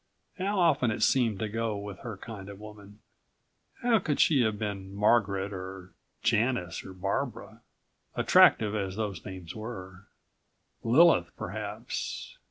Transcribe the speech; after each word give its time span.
How 0.39 0.57
often 0.59 0.89
it 0.89 1.03
seemed 1.03 1.37
to 1.37 1.47
go 1.47 1.77
with 1.77 1.99
her 1.99 2.17
kind 2.17 2.49
of 2.49 2.59
woman. 2.59 3.01
How 3.83 3.99
could 3.99 4.19
she 4.19 4.41
have 4.41 4.57
been 4.57 4.95
Margaret 4.95 5.53
or 5.53 5.93
Janice 6.23 6.83
or 6.83 6.91
Barbara... 6.93 7.61
attractive 8.15 8.73
as 8.73 8.95
those 8.95 9.23
names 9.23 9.55
were. 9.55 10.07
Lilith 10.81 11.31
perhaps 11.37 12.39